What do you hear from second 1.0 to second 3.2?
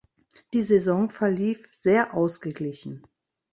verlief sehr ausgeglichen.